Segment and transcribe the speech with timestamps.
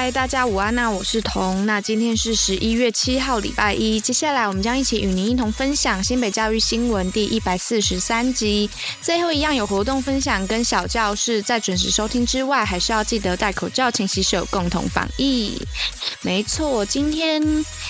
[0.00, 1.66] 嗨，大家午安，那我是彤。
[1.66, 3.98] 那今天是十一月七号，礼拜一。
[3.98, 8.70] 接下来我们将一起与您一同分享新北教育新闻第一百四十三集。
[9.02, 15.60] 最后一样有活动分享跟小教室，在准时收听之外，还是要记得戴口罩、勤洗手，共同防疫。
[16.22, 17.42] 没错，今天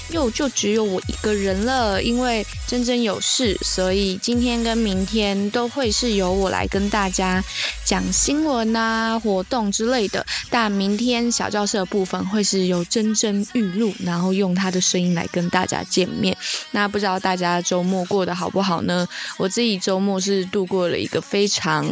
[0.08, 7.44] 又就只有我一个人了，因为真真有事，所以今天跟明天都会是由我来跟大家
[7.84, 10.24] 讲新闻啊、活动之类的。
[10.48, 16.36] 但明天小教室部部分会是由真真玉露，然后用他的声音来跟大家见面。
[16.70, 19.04] 那不知道大家周末过得好不好呢？
[19.36, 21.84] 我自己周末是度过了一个非常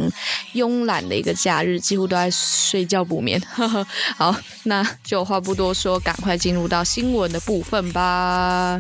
[0.54, 3.40] 慵懒的一个假日，几乎都在睡觉补眠。
[3.52, 3.84] 呵呵，
[4.16, 8.78] 好，那就话不多说，赶快进入到新闻的部分吧。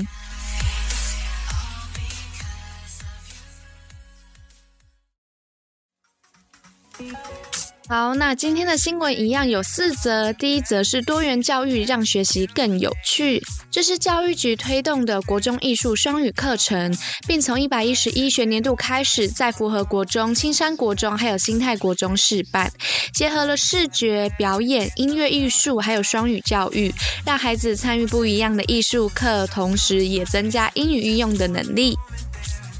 [7.88, 10.32] 好，那今天的新闻一样有四则。
[10.32, 16.92] 第一则是多元教育让学习更有趣，这是教育局推动的国中艺术双语课程，
[17.28, 22.72] 并从一百一十一学年度开始，在符合国中、青山国中还有新泰国中试办，
[23.14, 26.92] 结合了视觉表演、音乐艺术还有双语教育，
[27.24, 31.96] 让孩子参与不一样的艺术课，同时也增加英语运用的能力。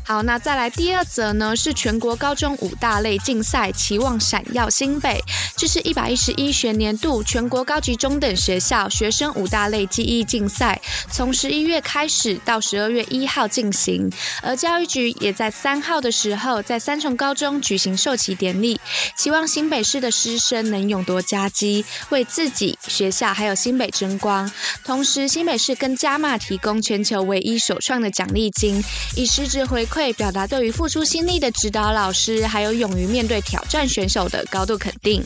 [0.09, 1.57] 好，那再来第二则呢？
[1.57, 5.21] 是全国高中五大类竞赛期望闪耀新北，
[5.57, 14.09] 这是一百一十一学年度全国高级中等学校学生五大类记忆竞赛，从十一月开始到十二月一号进行。
[14.43, 18.81] 而教育局也在三号的时候，在三重高中举行授旗典礼，
[19.17, 24.49] 期望新北市的师生能勇夺佳绩，为自己学校还有新北争光。
[24.85, 28.81] 同时，新北市更加码提供全球唯一首创的奖励金，
[29.17, 29.96] 以实质回馈。
[29.97, 35.25] 会表达对于付出心力的指导老师，还有勇于面对挑战选手的高度肯定。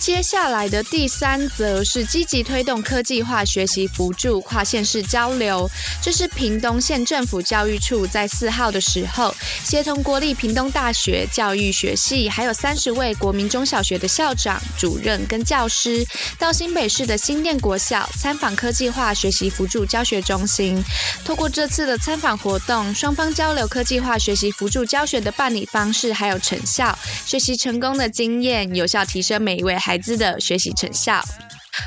[0.00, 5.68] 接下来的第三则是积极推动科技化学习辅助跨县市交流。
[6.02, 16.02] 这是屏东县政府教育处在四号的时候，协同国立屏东大学教育学系，还有三十位国民中小学的校长、主任跟教师，
[16.38, 20.82] 到新北市的新店国小参访科技化学习辅助教学中心。
[21.26, 31.20] 透过这次的参访活动，双方交流科技化学习辅助教学的办理方式，还有成效、学习成功的经验，有效提升每一位孩孩子的学习成效。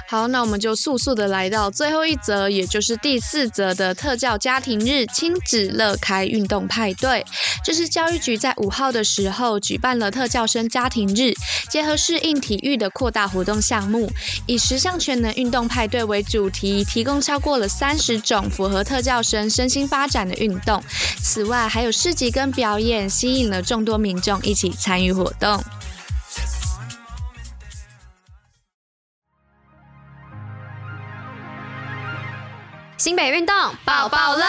[0.09, 7.25] 好，那我们就速速的来到最后一则，也就是第四则的特教家庭日亲子乐开运动派对。
[7.63, 11.33] 这是教育局在五号的时候举办了特教生家庭日，
[11.69, 14.11] 结合适应体育的扩大活动项目，
[14.47, 20.83] 以十项全能运动派对为主题，提供超过了三十种符合特教生身心发展的运动。
[21.21, 25.63] 此外，还有市集跟表演，吸引了众多民众一起参与活动。
[33.03, 33.53] 新北运动
[33.83, 34.45] 爆爆乐。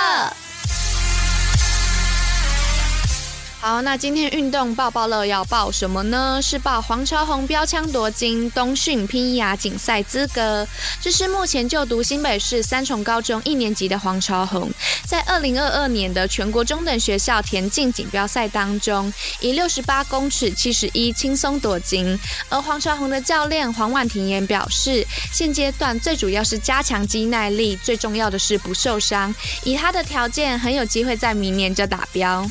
[3.60, 6.38] 好，那今天运动爆爆乐要报什么呢？
[6.40, 10.64] 是报黄朝宏标枪夺金，冬训拼牙锦赛资格。
[11.00, 14.70] 这是目前就读新北市三重高中一年级的黄朝宏，
[15.06, 22.18] 在二零二二年的全国中等学校田径锦标赛当中，以六十八公尺七十一轻松夺金。
[22.48, 29.34] 而黄朝宏的教练黄婉婷也表示，现阶段最主要是加强肌耐力，最重要的是不受伤。
[29.62, 32.46] 以他的条件，很有机会在明年就达标。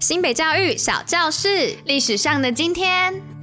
[0.00, 3.33] 新北教育小教室，历史上的今天。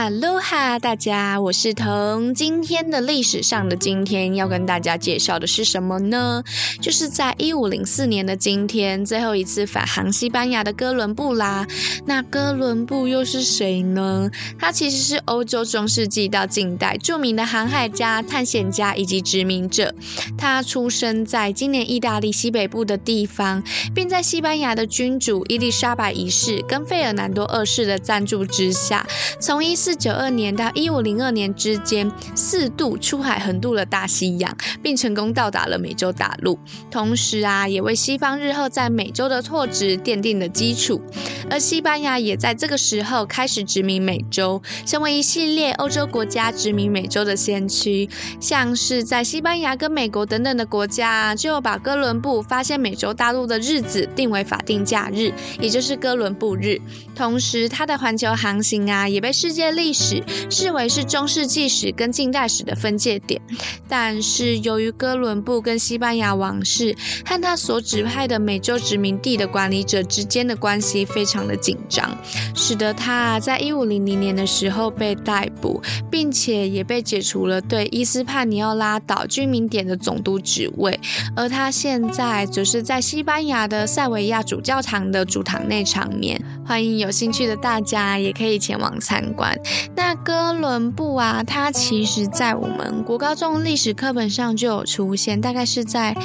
[0.00, 2.32] 哈喽哈，大家，我是彤。
[2.32, 6.42] 今天的历史上的今天要跟大家介绍的是什么呢？
[6.80, 11.66] 就是在一五零四年的今天，最后一次返航西班牙的哥伦布啦。
[12.06, 14.30] 那哥伦布又是谁呢？
[14.58, 19.94] 他其实是欧洲中世纪到近代著名的航海家、探险家以及殖民者。
[20.38, 23.62] 他出生在今年意大利西北部的地方，
[23.94, 29.06] 并在西班牙的君主伊丽莎白一世跟费尔南多二世的赞助之下，
[29.38, 36.56] 从一四四九二年到一五零二年之间，四度出海横渡了大西洋，并成功到达了美洲大陆。
[36.92, 41.02] 同时啊，也为西方日后在美洲的拓殖奠定了基础。
[41.50, 48.08] 而西班牙也在这个时候开始殖民美洲，成为一系列欧洲国家殖民美洲的先驱。
[48.38, 56.80] 像是在西班牙跟美国等等的国家，就把哥伦布发现美洲大陆的日子定为法定假日，也就是哥伦布日。
[57.16, 63.40] 同时，他的环球航行啊，也被世界历史视为是中世纪史跟近代史的分界点。
[63.88, 66.94] 但是，由于哥伦布跟西班牙王室
[67.24, 72.14] 和他所指派的美洲殖民地的管理者之间的关系非常的紧张，
[72.54, 75.80] 使得他在一五零零年的时候被逮捕，
[76.10, 81.00] 并且也被解除了对伊斯帕尼奥拉岛居民点的总督职位。
[81.34, 86.40] 而他现在则是在西班牙的塞维亚主教堂的主堂内长眠。
[86.66, 89.58] 欢迎有兴趣的大家也可以前往参观。
[89.94, 96.16] 那哥伦布啊，他其实在我们国高中历史课本上就有出现，大概是在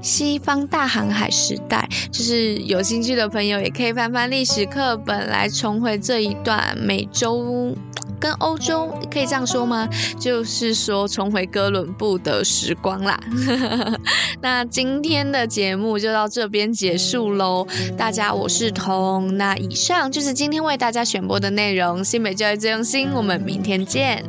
[0.00, 1.88] 西方大航海时代。
[2.10, 7.76] 就是有兴趣的朋友也可以翻翻历史课本来重回这一段美洲。
[8.20, 9.88] 跟欧洲可以这样说吗？
[10.18, 13.18] 就是说重回哥伦布的时光啦。
[14.40, 17.66] 那今天的节目就到这边结束喽。
[17.96, 19.36] 大家，我是彤。
[19.36, 22.04] 那以上就是今天为大家选播的内容。
[22.04, 24.24] 新北教育最用心，我们明天见。